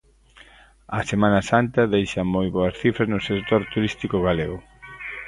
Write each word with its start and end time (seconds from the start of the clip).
A 0.97 0.99
Semana 1.11 1.41
Santa 1.51 1.83
deixa 1.95 2.21
moi 2.35 2.47
boas 2.55 2.75
cifras 2.81 3.09
no 3.13 3.19
sector 3.29 3.61
turístico 3.73 4.17
galego. 4.27 4.57